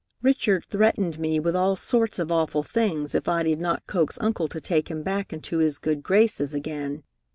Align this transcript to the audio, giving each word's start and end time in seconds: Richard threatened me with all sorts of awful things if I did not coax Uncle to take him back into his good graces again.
Richard 0.23 0.65
threatened 0.67 1.19
me 1.19 1.39
with 1.39 1.55
all 1.55 1.75
sorts 1.75 2.17
of 2.17 2.31
awful 2.31 2.63
things 2.63 3.13
if 3.13 3.27
I 3.27 3.43
did 3.43 3.61
not 3.61 3.85
coax 3.85 4.17
Uncle 4.19 4.47
to 4.47 4.59
take 4.59 4.89
him 4.89 5.03
back 5.03 5.31
into 5.31 5.59
his 5.59 5.77
good 5.77 6.01
graces 6.01 6.55
again. 6.55 7.03